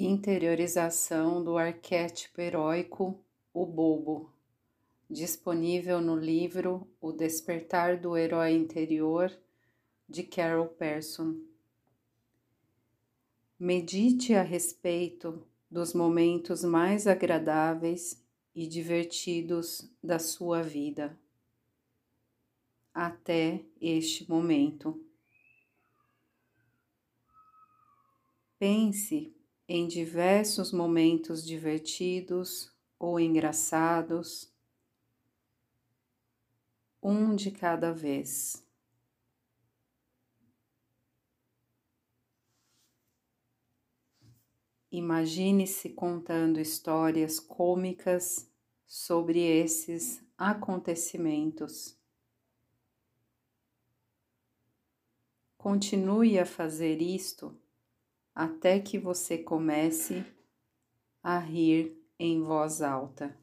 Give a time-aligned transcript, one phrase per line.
[0.00, 3.18] Interiorização do arquétipo heróico,
[3.52, 4.32] o bobo,
[5.10, 9.36] disponível no livro O Despertar do Herói Interior,
[10.08, 11.40] de Carol Persson.
[13.58, 18.24] Medite a respeito dos momentos mais agradáveis
[18.54, 21.18] e divertidos da sua vida
[22.94, 25.04] até este momento.
[28.60, 29.36] Pense
[29.68, 34.50] em diversos momentos divertidos ou engraçados,
[37.02, 38.66] um de cada vez.
[44.90, 48.50] Imagine-se contando histórias cômicas
[48.86, 51.94] sobre esses acontecimentos.
[55.58, 57.54] Continue a fazer isto
[58.38, 60.24] até que você comece
[61.20, 63.36] a rir em voz alta.